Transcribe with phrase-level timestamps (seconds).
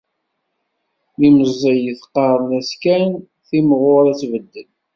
[1.17, 4.69] Mi meẓẓiyet, qqaren-as kan ad timɣur ad tbeddel.